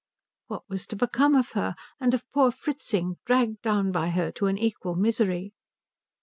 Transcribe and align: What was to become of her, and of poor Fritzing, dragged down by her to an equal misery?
What 0.47 0.63
was 0.67 0.87
to 0.87 0.95
become 0.95 1.35
of 1.35 1.51
her, 1.51 1.75
and 1.99 2.15
of 2.15 2.25
poor 2.33 2.49
Fritzing, 2.51 3.17
dragged 3.23 3.61
down 3.61 3.91
by 3.91 4.09
her 4.09 4.31
to 4.31 4.47
an 4.47 4.57
equal 4.57 4.95
misery? 4.95 5.53